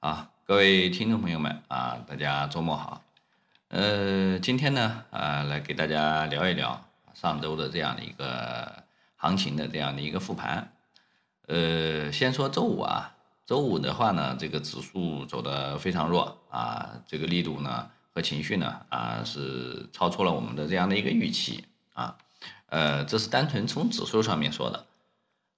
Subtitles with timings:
[0.00, 3.02] 啊，各位听众朋友们啊，大家周末好。
[3.68, 8.82] 呃，今天呢啊，来给大家聊一聊上周的这样的一个
[9.16, 10.72] 行情的这样的一个复盘。
[11.48, 22.16] 呃，先说周五啊，周五的话呢，这个指数走的非常弱啊，这个力度呢和情绪呢啊是超出了我们的这样的一个预期啊。
[22.70, 24.86] 呃，这是单纯从指数上面说的。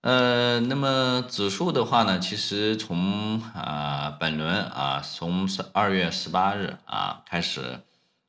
[0.03, 7.79] 呃，那么指数的话呢，其实从啊本轮啊，从二月十八日啊开始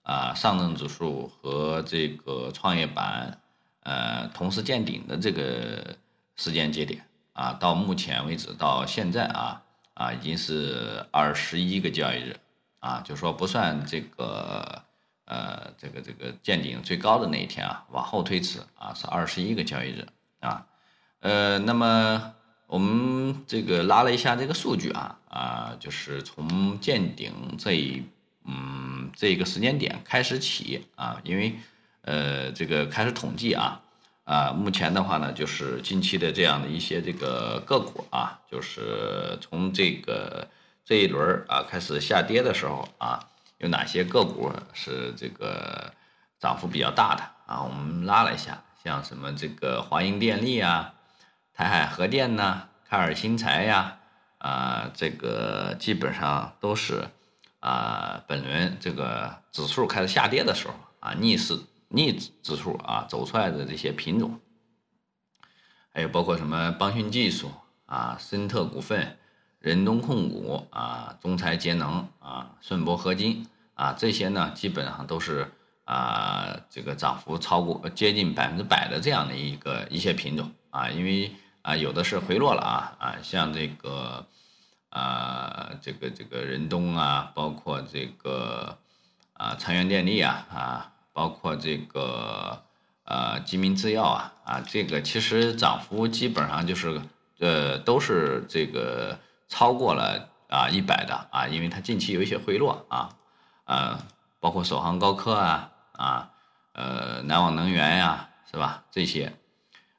[0.04, 3.40] 啊，上证指数和这个创业板
[3.82, 5.98] 呃同时见顶的这个
[6.36, 9.64] 时间节点啊，到目前为止到现在啊
[9.96, 12.38] 啊已经是二十一个交易日
[12.82, 14.84] 啊，就说不算这个
[15.26, 20.06] 呃这个这个见顶最高的那一天啊，往后推迟啊是二十一个交易日
[20.40, 20.68] 啊。
[21.24, 22.34] 呃，那么
[22.68, 28.04] 我们这个拉了一下这个数据啊啊，就是从见顶这一
[28.44, 31.56] 嗯这个时间点开始起啊，因为
[32.02, 33.80] 呃这个开始统计啊
[34.26, 40.46] 啊，目前的话呢，就是近期的这样的一些这个个股啊，就是从这个
[40.84, 43.18] 这一轮啊开始下跌的时候啊，
[43.60, 45.94] 有哪些个股是这个
[46.38, 47.64] 涨幅比较大的啊？
[47.64, 50.94] 我们拉了一下，像什么这个华英电力啊。
[51.54, 54.00] 台海核电呢，开尔新材呀，
[54.40, 57.08] 啊，这个基本上都是
[57.60, 61.60] 啊，本轮这个指数开始下跌的时候啊，逆势
[61.90, 64.40] 逆指数啊走出来的这些品种，
[65.94, 67.52] 还有包括什么邦讯技术
[67.86, 69.20] 啊、森特股份、
[69.60, 75.52] 仁东控股啊、中材节能啊、顺铂合金啊，这些呢基本上都是
[75.86, 81.32] 啊，这个涨幅超过接近百分之百的这样的一个一些品种啊，因为。
[81.64, 84.26] 啊，有的是回落了啊啊，像这个
[84.90, 88.78] 啊，这个这个仁东啊，包括这个
[89.32, 92.62] 啊，长源电力啊啊，包括这个
[93.06, 97.02] 呃，吉民制药啊啊，这个其实涨幅基本上就是
[97.40, 103.10] 呃，都是这个超过了啊一百的啊，因为它近期有一些回落啊
[103.64, 104.06] 啊，
[104.42, 106.30] 包括首航高科啊啊，
[106.74, 108.84] 呃，南网能源呀，是吧？
[108.92, 109.34] 这些。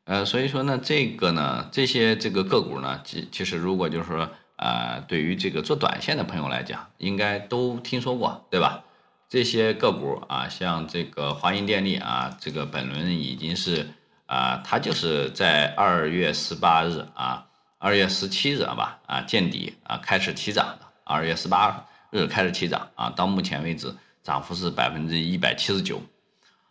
[0.05, 8.85] 呃，所以说呢，这个呢，这些这个个股呢，其其实如果就是说，呃，对于这个做短线的朋友来讲，应该都听说过，对吧？
[9.31, 13.89] 这些个股啊，像这个华银电力啊，这个本轮已经是
[14.27, 17.47] 啊，它就是在二月十八日啊，
[17.79, 23.93] 二月十七日吧啊见底啊开始起涨的，二月十八日开始起涨啊，到目前为止
[24.23, 26.03] 涨幅是百分之一百七十九。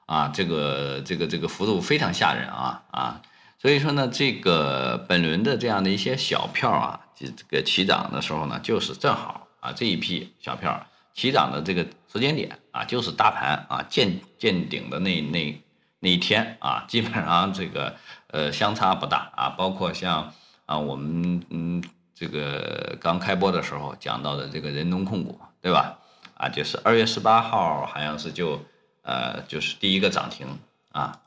[0.06, 3.22] 啊，这个这个这个幅度非常吓人啊啊！
[3.58, 15.64] 所以说呢，这个本轮的这样的一些小票啊，这个起涨的时候呢，就是正好啊这一批小票起涨的这个时间点啊，就是大盘啊见见顶的那那
[16.00, 17.96] 那一天啊，基本上这个
[18.28, 20.34] 呃相差不大啊，包括像
[20.66, 21.82] 啊我们嗯
[22.14, 25.98] 这个刚开播的时候讲到的这个人东控股，对吧？
[26.36, 28.62] 啊，就是二月十八号好像是就。
[29.04, 30.48] 呃，就是第一个涨停
[30.92, 31.22] 啊，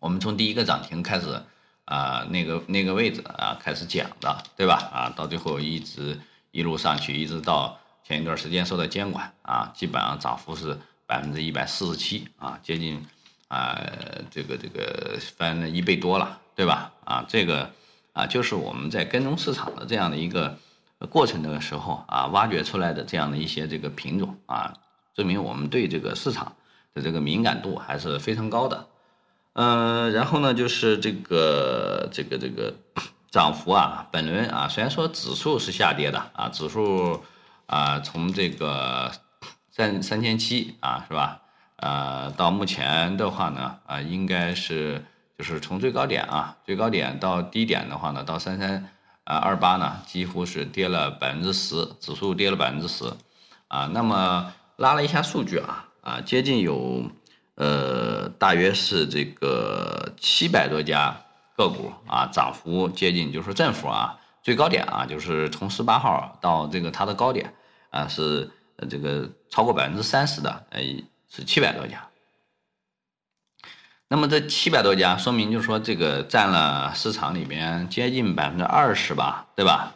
[0.00, 1.42] 我们从第一个涨停开始
[1.84, 4.74] 啊，那个那个位置啊开始讲的，对吧？
[4.92, 6.18] 啊，到最后一直
[6.50, 13.06] 一路上去，一直到前一段时间受到监管啊，基本上涨幅是百分之一百四十七啊，接近
[13.48, 13.78] 啊
[14.30, 16.92] 这个这个翻了一倍多了，对吧？
[17.04, 17.70] 啊，这个
[18.14, 20.58] 啊就是我们在跟踪市场的这样的一个
[21.10, 24.72] 过程的时候啊，挖掘出来的这样的一些这个品种啊。
[25.16, 26.52] 证明我们对这个市场
[26.92, 28.86] 的这个敏感度还是非常高的，
[29.54, 32.74] 嗯，然后呢，就是这个这个这个
[33.30, 37.22] 涨幅啊，本轮啊，虽然说指数是下跌的啊，指数
[37.64, 39.10] 啊从这个
[39.70, 41.40] 三三千七啊，是吧？
[41.76, 45.02] 呃，到目前的话呢，啊，应该是
[45.38, 48.90] 就是从最高点啊，最高点到低点的话呢，到三三
[49.24, 53.10] 啊二八呢，几乎是跌了百分之十，指数跌了百分之十
[53.68, 54.52] 啊，那么。
[54.76, 57.10] 拉了一下数据啊啊，接近有，
[57.54, 61.16] 呃，大约是这个七百多家
[61.56, 67.54] 个股啊，涨幅接近就是正幅啊，最高点啊，就是从十八号到这个它的高点
[67.90, 68.50] 啊，是
[68.90, 70.80] 这个超过百分之三十的，呃，
[71.30, 72.06] 是七百多家。
[74.08, 79.94] 那么这七百多家，说明就是说这个占了市场里边接近百分之二十吧，对吧？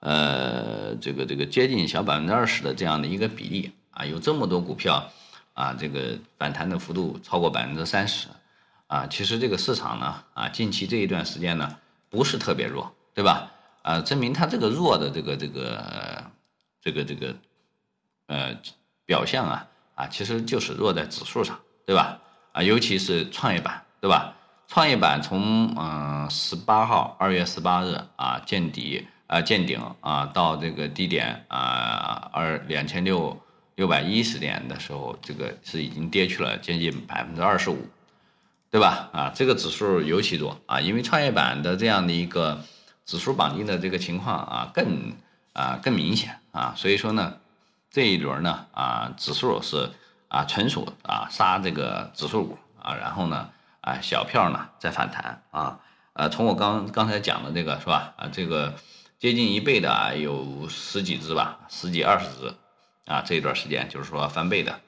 [0.00, 3.72] 呃，这个这个接近小百分之二十的这样的一个比例。
[3.96, 5.10] 啊，有这么多股票，
[5.54, 8.28] 啊，这个反弹的幅度超过百分之三十，
[8.88, 11.78] 啊，其实这个市场呢，啊，近期这一段时间呢，
[12.10, 13.50] 不是特别弱，对吧？
[13.80, 16.24] 啊，证明它这个弱的这个这个
[16.82, 17.34] 这个这个
[18.26, 18.54] 呃
[19.06, 22.18] 表象啊啊，其实就是弱在指数上，对吧？
[22.52, 24.34] 啊，尤其是创业板，对吧？
[24.68, 33.40] 创业板从嗯十八号二月十八日啊见底啊见顶啊到这个低点啊二两千六
[33.76, 37.88] 六百一十点的时候，这个是已经跌去了接近百分之二十五，
[38.70, 39.08] 对吧？
[39.12, 42.64] 啊，这个指数尤其多啊，因为创业板的这样的一个
[43.04, 45.12] 指数绑定的这个情况啊更
[45.52, 47.36] 啊更明显啊，所以说呢
[47.90, 49.90] 这一轮呢啊指数是
[50.26, 53.50] 啊纯属啊杀这个指数股啊，然后呢。
[53.82, 55.78] 啊，小票呢在反弹啊，
[56.14, 58.14] 呃，从我刚刚才讲的这个是吧？
[58.16, 58.74] 啊，这个
[59.16, 62.52] 接近一倍的啊，有十几只吧，十几二十只，
[63.06, 64.80] 啊，这一段时间就是说翻倍的，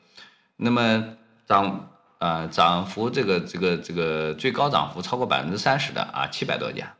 [0.56, 1.16] 那么
[1.46, 1.88] 涨
[2.18, 6.94] 啊涨幅这个这个这个最高涨幅超过百分之三十的啊，七百多家，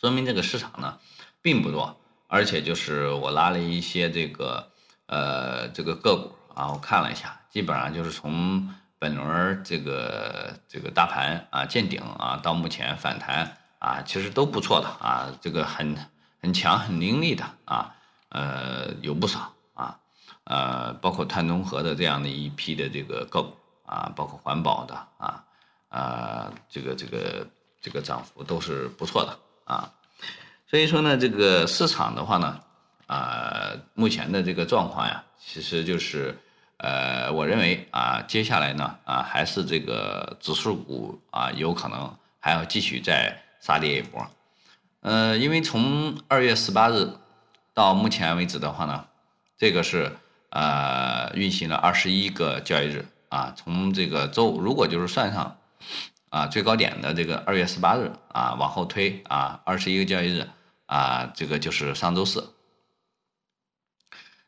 [0.00, 0.98] 说明这个市场呢
[1.40, 1.96] 并不弱，
[2.26, 4.70] 而且就是我拉了一些这个
[5.06, 8.68] 呃这个个股啊，我看了一下，基本上就是从。
[8.96, 15.94] 本轮这个这个大盘啊见顶啊，到目前反弹啊，其实都不错的啊，这个很
[16.40, 17.94] 很强很凌厉的啊，
[18.30, 19.52] 呃有不少，
[20.44, 25.44] 呃包括碳中和的这样的一批的这个个股啊，包括环保的啊，
[25.88, 27.46] 啊这个这个
[27.80, 29.92] 这个涨幅都是不错的啊，
[30.66, 32.60] 所以说呢，这个市场的话呢，
[33.06, 36.38] 啊目前的这个状况呀，其实就是。
[36.76, 44.26] 呃，我认为啊，接下来呢，啊，还是这个指数股啊，有可能还要继续再杀跌一波。
[45.00, 47.08] 呃，因为从二月十八日
[47.72, 49.06] 到目前为止的话呢，
[49.56, 50.12] 这个是
[50.54, 55.58] 呃运行了二十一个交易日啊，从这个周如果就是算上
[56.30, 60.48] 啊最高点的这个二月十八日啊往后推啊二十一个交易日
[60.86, 62.54] 啊，这个就是上周四。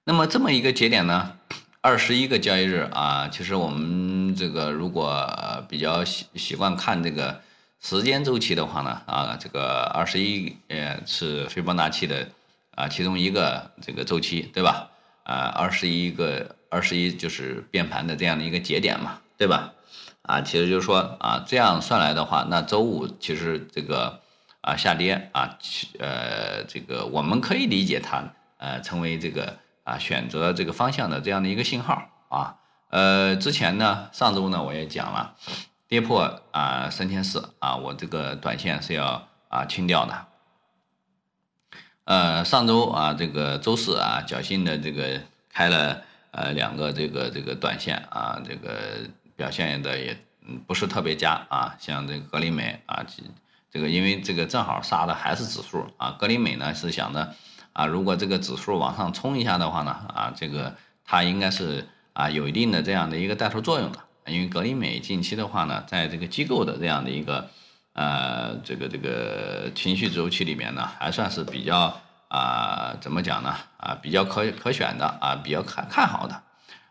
[0.04, 1.36] 那么这么一个节点呢？
[1.80, 7.40] 二十一个交易日啊，其实我们这个如果比较习习惯看这个
[7.80, 12.28] 时间周期的话呢，啊，这个二十一呃是斐波那契的
[12.76, 14.90] 啊其中一个这个周期，对吧？
[15.26, 19.72] 啊，二十一个二十一就是变盘的这样的一个节点嘛，对吧？
[20.22, 24.20] 啊，其实就是说啊，这样算来的话，那周五其实这个
[24.60, 25.58] 啊下跌啊，
[25.98, 29.58] 呃，这个我们可以理解它呃成为这个。
[29.86, 32.56] 啊，选择这个方向的这样的一个信号啊，
[32.90, 35.36] 呃，之前呢，上周呢我也讲了，
[35.86, 40.26] 跌破啊三千四啊，我这个短线是要啊清掉的。
[42.06, 45.20] 呃，上周啊这个周四啊，侥幸的这个
[45.52, 49.00] 开了呃两个这个这个短线啊，这个
[49.36, 50.16] 表现的也
[50.66, 53.04] 不是特别佳啊，像这个格林美啊，
[53.70, 57.34] 这个因为这个正好杀的还是指数啊，格林美呢是想着。
[57.72, 60.74] 啊，如果这个指数往上冲一下的话呢，啊，这个
[61.04, 63.98] 它应该是啊有一定的这样的一个带头作用的，
[64.28, 67.50] 因为格林美近期的话呢，在这个机构的这样的一个
[67.96, 71.98] 呃这个这个情绪周期里面呢，还算是比较
[72.28, 76.42] 啊怎么讲呢啊比较可可选的啊比较看看好的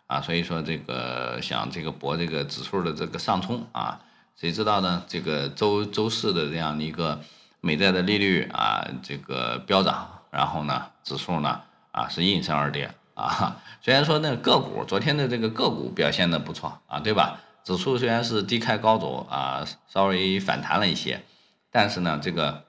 [0.07, 4.01] 啊，所以说这个想这个博这个指数的这个上冲啊，
[4.35, 5.03] 谁知道呢？
[5.07, 7.21] 这个周周四的这样的一个
[7.61, 10.09] 美债的利率啊这个飙涨。
[10.31, 11.61] 然后呢，指数呢
[11.91, 13.55] 啊是应声而跌啊。
[13.79, 17.39] 虽然说那个个股昨天的这个个股表现的不错啊，对吧？
[17.65, 21.25] 指数虽然是低开高走啊，稍微反弹了一些，
[21.69, 22.63] 但是呢这个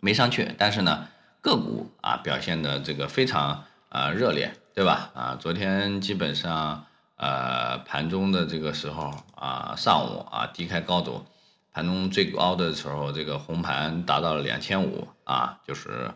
[0.00, 0.54] 没上去。
[0.58, 1.08] 但是呢
[1.40, 5.10] 个股啊表现的这个非常啊热烈，对吧？
[5.14, 6.84] 啊，昨天基本上
[7.16, 11.24] 呃盘中的这个时候啊上午啊低开高走，
[11.72, 16.10] 盘中最高的时候这个红盘达到了两千五啊，就是。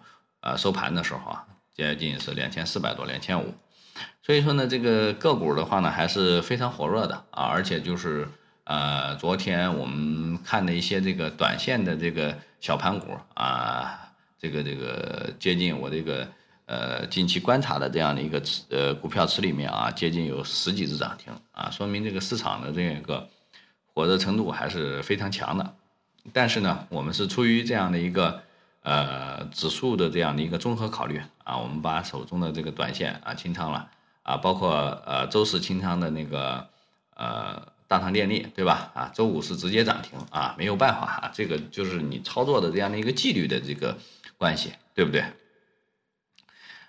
[0.46, 3.54] 呃，收盘的时候啊，接近是两千四百多，两千五，
[4.22, 8.26] 所以说呢，这个个股的话呢，还是非常火热的啊，而且就是
[8.64, 16.26] 呃，昨天我们看的一些这个短线的这个小盘股啊，这个这个接近我这个
[16.66, 23.28] 呃近期观察的这样的一个池呃股票池里面啊，接近有十几只涨停啊，说明这个市场的这个
[23.92, 25.74] 火热程度还是非常强的。
[26.32, 28.42] 但是呢，我们是出于这样的一个。
[28.84, 33.90] 呃，指数的这样的一个综合考虑啊，我们把手中的这个短线啊清仓了
[34.22, 34.74] 啊，包括
[35.06, 36.68] 呃周四清仓的那个
[37.16, 38.92] 呃大唐电力，对吧？
[38.94, 43.96] 啊，周五是直接涨停啊，没有办法啊，这个就是你操作的这样的一个纪律的这个
[44.36, 45.24] 关系，对不对？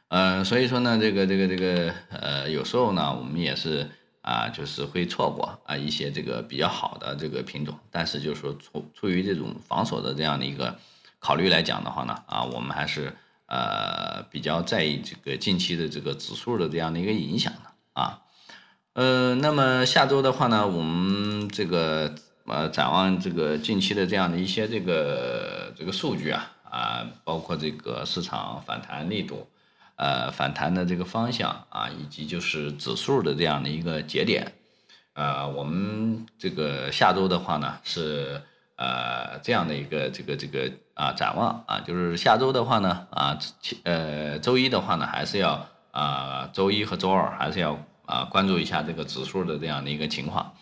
[0.10, 10.78] 呃，所以说呢，这个这个这个呃，有时候呢，我们也是啊，就是会错过啊一些这个比较好的这个品种，但是就是说出出于这种防守的这样的一个。
[11.25, 13.12] 考虑来讲的话呢，啊，我们还是
[13.48, 18.22] 呃比较在意这个近期的这个指数的这样的一个影响的啊。
[18.94, 22.13] 呃，那么下周的话呢，我们这个
[22.46, 29.48] 呃展望这个近期的这样的一些这个这个数据啊啊，包括这个市场反弹力度，
[29.96, 34.53] 呃反弹的这个方向啊，以及就是指数的这样的一个节点，
[35.13, 38.44] 呃，我们这个下周的话呢是
[38.75, 43.38] 呃这样的一个这个这个啊展望啊，就是下周的话呢啊，
[43.84, 47.77] 呃周一的话呢还是要啊周一和周二还是要。
[48.08, 50.53] 啊，关注一下这个指数的这样的一个情况。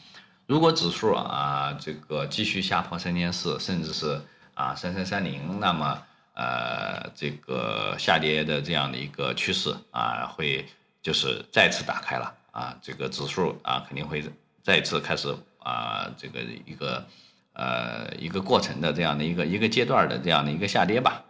[0.46, 4.22] 如果指数啊这个继续下破三千四，甚至是
[4.54, 6.02] 啊三三三零，那么
[6.36, 10.66] 呃这个下跌的这样的一个趋势啊会
[11.02, 14.24] 就是再次打开了啊，这个指数啊肯定会
[14.64, 17.06] 再次开始啊这个一个
[17.54, 21.24] 呃一个过程的这样的一个一个阶段的这样的一个下跌吧。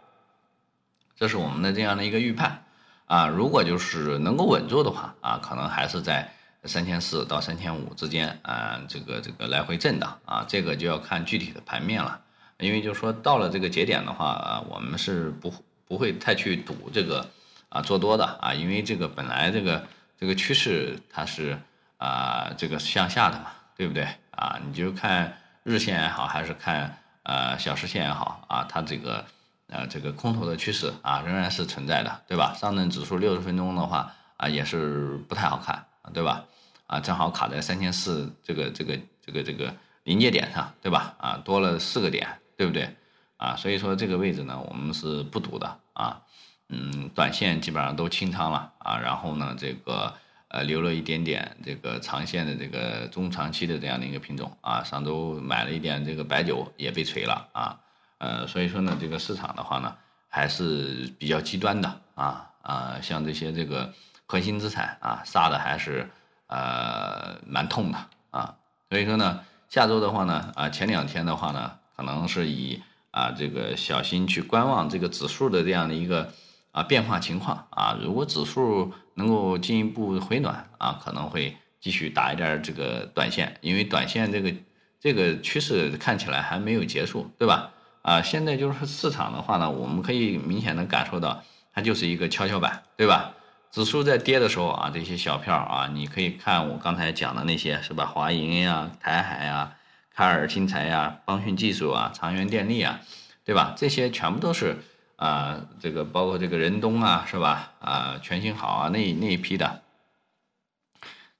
[1.16, 2.60] 这是我们的这样的一个预判。
[3.06, 6.32] 啊，如果就是能够稳住的话，啊，可能还是在
[6.64, 12.22] 三千四到三千五之间，啊，这个这个来回震荡，啊，这个就要看具体的盘面了。
[12.58, 15.52] 因为就是说到了这个节点的话，啊，我们是不
[15.86, 17.28] 不会太去赌这个
[17.68, 19.84] 啊做多的啊，因为这个本来这个
[20.18, 21.60] 这个趋势它是
[21.98, 24.08] 啊这个向下的嘛，对不对？
[24.30, 29.24] 啊，你就看日线也好，还是看呃小时线也好，啊，它这个。
[29.68, 32.54] 呃，这个空头的趋势啊，仍然是存在的，对吧？
[32.54, 36.44] 上证指数六十分钟的话啊，也是不太好看，对吧？
[36.86, 41.14] 啊，正好卡在三千四这个这个这个这个临界点上，对吧？
[41.18, 42.28] 啊，多了四个点，
[42.58, 42.94] 对不对？
[43.38, 46.20] 啊，所以说这个位置呢，我们是不赌的啊。
[46.68, 50.12] 嗯，短线基本上都清仓了啊，然后呢，这个
[50.54, 57.80] 呃留了一点点这个长线的这个中长期的这样的一个品种啊，上周买了一点这个白酒也被锤了啊。
[58.18, 59.96] 呃，所以说呢，这个市场的话呢，
[60.28, 63.92] 还是比较极端的啊啊，像这些这个
[64.26, 66.08] 核心资产啊，杀的还是
[66.46, 67.98] 呃蛮痛的
[68.30, 68.54] 啊。
[68.88, 72.80] 所以说呢，下周的话呢，啊前两天的话呢，可能是以
[73.10, 76.32] 啊这个小心去观望这个指数的这样的一个
[76.74, 77.96] 啊变化情况啊。
[78.02, 84.52] 如果指数能够进一步回暖啊，可能会继续打一点这个短线，因为短线这个
[85.00, 87.70] 这个趋势看起来还没有结束，对吧？
[88.02, 93.32] 啊，现在就是市场的话呢，我们可以明显的感受到，它就是一个跷跷板，对吧？
[93.70, 98.06] 指数在跌的时候啊，这些小票啊，你可以看我刚才讲的那些，是吧？
[98.06, 99.74] 华银呀、台海呀、
[100.14, 103.00] 凯尔新材呀、邦讯技术啊、长源电力啊，
[103.44, 103.74] 对吧？
[103.76, 104.76] 这些全部都是
[105.24, 107.72] 啊，这个包括这个仁东啊，是吧？
[107.80, 109.80] 啊，全新好啊，那那一批的。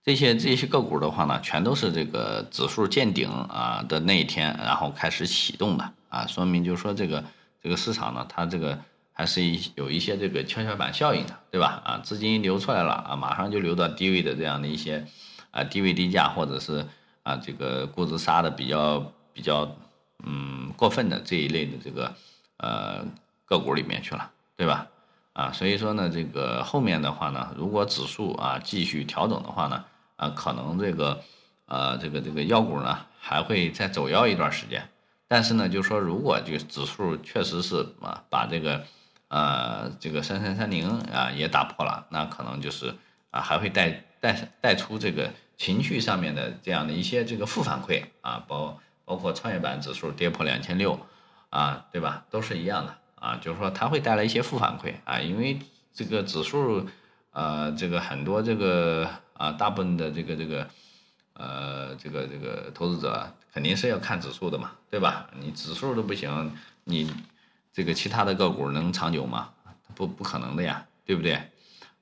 [0.03, 7.23] 这些这些个股的话呢，全都是这个指数见顶啊的那一天，然后开始启动的啊，说明就是说这个
[7.63, 8.79] 这个市场呢，它这个
[9.13, 11.83] 还是一有一些这个跷跷板效应的，对吧？
[11.85, 15.07] 啊，资金流出来了啊，马上就流到低位的这样的一些
[15.51, 16.87] 啊低位低价或者是
[17.23, 19.77] 啊这个估值杀的比较比较
[20.25, 22.15] 嗯过分的这一类的这个
[22.57, 23.05] 呃
[23.45, 24.89] 个股里面去了，对吧？
[25.33, 29.85] 啊，所以说呢，这个后面的话呢，如果指数啊继续调整的话呢。
[30.17, 31.21] 啊，可能这个，
[31.67, 34.89] 呃，这个这个妖股呢还会再走妖一段时间，
[35.27, 38.85] 但是呢，就是说，如果这个指数确实是啊把这个，
[39.27, 42.95] 呃，这个三三三零啊也打破了，那可能就是
[43.33, 50.97] 啊还会带带带出这个情绪上面的这样的一些这个负反馈啊，包包括创业板指数跌破两千六
[51.51, 52.25] 啊，对吧？
[52.31, 55.59] 都是一样的啊，就是说它会带来一些负反馈啊，因为
[55.93, 56.87] 这个指数，
[57.33, 59.09] 呃，这个很多这个。
[59.37, 60.69] 啊，大部分的这个这个，
[61.33, 65.29] 呃，这个这个投资者肯定是要看指数的嘛，对吧？
[65.41, 66.53] 你指数都不行，
[66.85, 67.13] 你
[67.73, 69.51] 这个其他的个股能长久吗？
[69.97, 71.37] 不不可能的呀，对不对？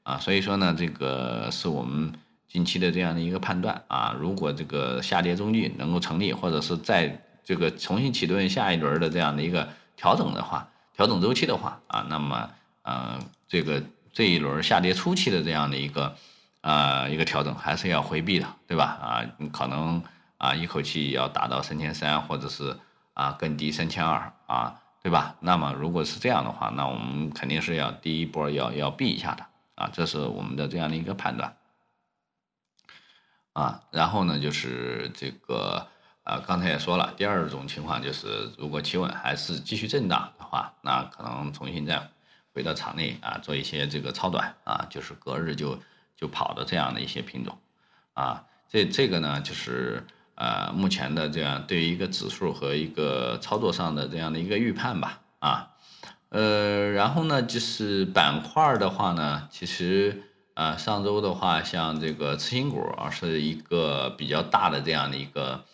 [0.03, 2.13] 啊，所以说呢，这个是我们
[2.47, 4.15] 近期的这样的一个判断啊。
[4.21, 12.51] 如果这个下跌中继能够成立，或者是在这个重新启动下一轮的这样的一个调整的话，调整周期的话啊，那么
[12.83, 13.19] 呃，
[13.49, 13.83] 这个
[14.13, 16.17] 这一轮下跌初期的这样的一个。
[16.63, 18.85] 啊，一个调整还是要回避的，对吧？
[18.85, 20.01] 啊，你可能
[20.39, 22.79] 啊一口气要达到三千三，或者是
[23.15, 25.35] 啊更低三千二啊，对吧？
[25.41, 29.45] 那么如果是这样的话，那我们肯定是要第一波要要避一下的
[29.75, 31.57] 啊，这是我们的这样的一个判断
[33.55, 33.83] 啊。
[33.91, 35.89] 然后呢，就是这个
[36.23, 42.11] 啊，刚才也说了，第二种情况就是如果企稳还是继续震荡话，那可能重新再
[42.55, 45.81] 回到场内啊做一些这个超短啊，就是隔日就。
[46.15, 47.59] 就跑的这样的一些品种，
[48.13, 50.07] 啊，这这个呢，就是
[50.37, 55.71] 呃目前的这样对于一个指数和一个操作上的这样的一个预判吧，啊，
[56.29, 60.23] 呃，然后呢，就是板块的话呢，其实
[60.55, 65.65] 啊，上周的话，像这个次新股啊，是一个比较大的这样的一个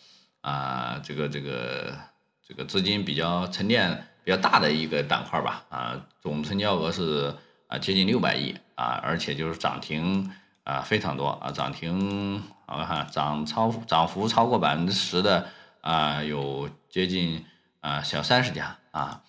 [0.41, 1.95] 啊，这个这个
[2.41, 7.35] 这个资金比较沉淀比较大的一个板块吧，啊，总成交额是
[7.67, 10.31] 啊接近六百亿啊，而且就是涨停
[10.63, 15.47] 啊非常多啊，涨停我看涨超涨幅超过百分之十的
[15.81, 17.45] 啊，有接近
[17.81, 19.21] 啊小三十家啊。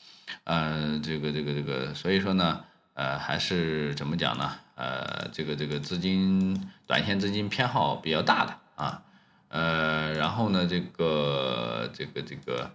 [0.44, 4.52] 呃，这个这个这个，所以说呢，呃，还是怎么讲呢？
[4.76, 9.02] 呃，这个这个资金短线资金偏好比较大的啊，
[9.49, 12.70] 呃，然后呢，这个这个这个，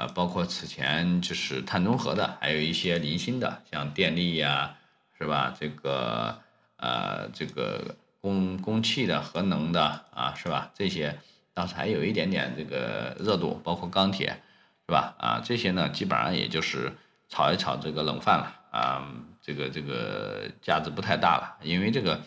[0.00, 4.74] 啊，包括此前就是碳中和的，还有一些零星的，像电力呀，
[5.18, 5.54] 是吧？
[5.60, 6.38] 这个
[6.76, 10.70] 呃，这个供供气的、核能的啊，是吧？
[10.74, 11.18] 这些
[11.52, 14.42] 当时还有一点点这个热度，包括钢铁。
[14.86, 15.14] 是吧？
[15.18, 16.92] 啊，这些呢，基本上也就是
[17.28, 19.06] 炒一炒这个冷饭了啊，
[19.40, 22.20] 这个这个价值不太大了，因为这个，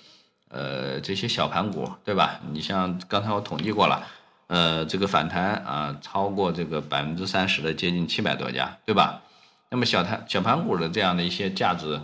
[0.48, 2.39] 呃，这些小盘股，对吧？
[2.53, 4.08] 你像刚才我统计过了，
[4.48, 9.22] 呃，这个反弹啊，超过这个百分之三十的，接近七百多家，对吧？
[9.70, 12.02] 那么小盘小盘股的这样的一些价值，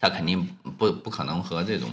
[0.00, 0.46] 它肯定
[0.78, 1.90] 不不可能和这种，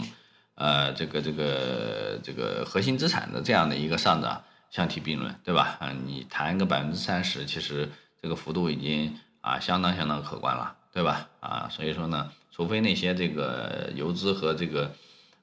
[0.54, 4.42] 呃，这个这个这个核心资产的这样的一个上涨。
[4.70, 5.76] 相提并论，对吧？
[5.78, 7.88] 啊，你谈个百分之三十，其实
[8.20, 11.28] 这个幅度已经啊相当相当可观了，对吧？
[11.38, 14.92] 啊，所以说呢，除非那些这个游资和这个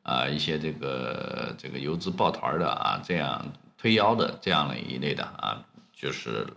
[0.03, 3.46] 啊一些这个这个游资抱团的啊这样
[3.77, 6.48] 推腰的这样的一类的啊，就是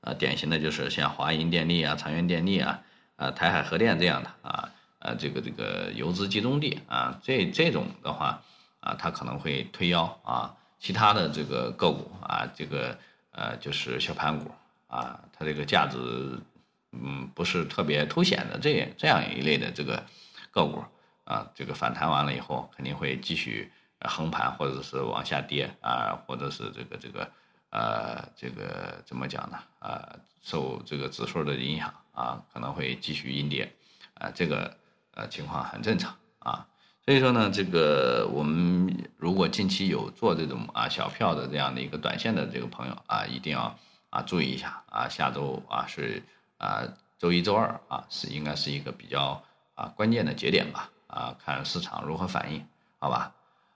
[0.00, 2.80] 啊典型的就是像华银电力啊、长源电力啊、
[3.16, 8.42] 啊台海核电这样的啊呃这个这个游资集中地啊，这这种的话
[8.80, 10.54] 啊，它可能会推腰啊。
[10.80, 12.98] 其他的这个个股啊，这个
[13.32, 14.50] 呃就是小盘股
[14.86, 15.98] 啊，它这个价值
[16.92, 20.02] 嗯不是特别凸显的这这样一类的这个
[20.50, 20.84] 个股
[21.24, 27.30] 啊，这个反弹完了以后肯定会继续横盘或者是往下跌啊，或者是这个这个
[27.70, 29.58] 呃这个怎么讲呢？
[29.78, 33.72] 啊，受这个指数的影响啊，可能会继续阴跌
[34.14, 34.76] 啊，这个
[35.14, 36.66] 呃情况很正常啊。
[37.04, 43.78] 所以说呢，这个我们如果近期有做这种啊小票的这样的一个短线的这个朋友啊，一定要
[44.10, 46.22] 啊注意一下啊，下周啊是
[46.58, 46.82] 啊
[47.18, 49.42] 周一周二啊是应该是一个比较
[49.74, 52.66] 啊关键的节点吧啊，看市场如何反应，
[52.98, 53.32] 好吧？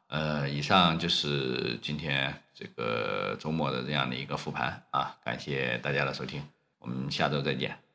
[0.08, 6.42] 呃，以上就是今天这个周末的这样的一个复盘啊，感谢大家的收听，
[6.80, 7.87] 我们下周再见。